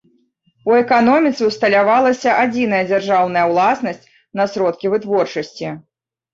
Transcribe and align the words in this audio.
У 0.69 0.77
эканоміцы 0.83 1.49
ўсталявалася 1.49 2.29
адзіная 2.45 2.81
дзяржаўная 2.89 3.45
ўласнасць 3.53 4.09
на 4.43 4.51
сродкі 4.57 4.85
вытворчасці. 4.97 5.67